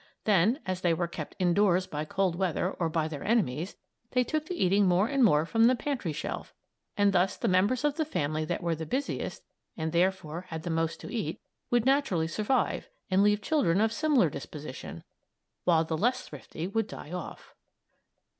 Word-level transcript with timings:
Then, 0.23 0.61
as 0.65 0.81
they 0.81 0.95
were 0.95 1.07
kept 1.07 1.35
indoors 1.37 1.85
by 1.85 2.05
cold 2.05 2.35
weather 2.35 2.71
or 2.71 2.89
by 2.89 3.07
their 3.07 3.23
enemies, 3.23 3.75
they 4.13 4.23
took 4.23 4.47
to 4.47 4.53
eating 4.55 4.87
more 4.87 5.05
and 5.07 5.23
more 5.23 5.45
from 5.45 5.65
the 5.65 5.75
pantry 5.75 6.11
shelf, 6.11 6.55
and 6.97 7.13
thus 7.13 7.37
the 7.37 7.47
members 7.47 7.83
of 7.83 7.97
the 7.97 8.03
family 8.03 8.43
that 8.45 8.63
were 8.63 8.73
the 8.73 8.87
busiest 8.87 9.43
and, 9.77 9.91
therefore, 9.91 10.47
had 10.47 10.63
the 10.63 10.71
most 10.71 10.99
to 11.01 11.13
eat 11.13 11.39
would 11.69 11.85
naturally 11.85 12.27
survive 12.27 12.89
and 13.11 13.21
leave 13.21 13.43
children 13.43 13.79
of 13.79 13.91
a 13.91 13.93
similar 13.93 14.31
disposition, 14.31 15.03
while 15.65 15.83
the 15.85 15.95
less 15.95 16.27
thrifty 16.27 16.65
would 16.65 16.87
die 16.87 17.11
off. 17.11 17.53